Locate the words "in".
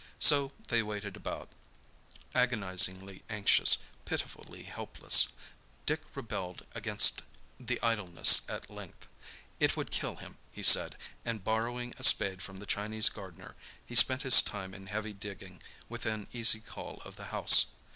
14.73-14.87